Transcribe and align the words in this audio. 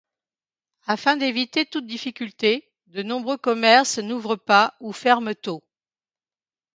Afin 0.87 1.15
d'éviter 1.15 1.67
toute 1.67 1.85
difficulté, 1.85 2.67
de 2.87 3.03
nombreux 3.03 3.37
commerces 3.37 3.99
n'ouvrent 3.99 4.35
pas 4.35 4.73
ou 4.79 4.93
ferment 4.93 5.35
tôt. 5.35 5.63